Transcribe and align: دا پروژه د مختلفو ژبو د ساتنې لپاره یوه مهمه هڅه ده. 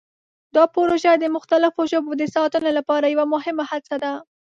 دا 0.55 0.63
پروژه 0.75 1.11
د 1.17 1.25
مختلفو 1.35 1.81
ژبو 1.91 2.11
د 2.17 2.23
ساتنې 2.35 2.71
لپاره 2.77 3.05
یوه 3.13 3.25
مهمه 3.33 3.63
هڅه 3.71 3.95
ده. 4.03 4.13